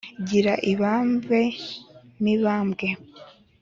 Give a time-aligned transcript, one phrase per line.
[0.27, 1.41] gira ibambe
[2.23, 2.87] mibambwe